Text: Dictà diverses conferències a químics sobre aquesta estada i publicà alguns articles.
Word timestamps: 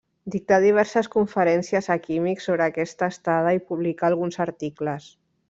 Dictà 0.35 0.57
diverses 0.61 1.09
conferències 1.15 1.89
a 1.97 1.97
químics 2.07 2.49
sobre 2.49 2.65
aquesta 2.69 3.11
estada 3.17 3.53
i 3.59 3.63
publicà 3.69 4.11
alguns 4.11 4.41
articles. 4.49 5.09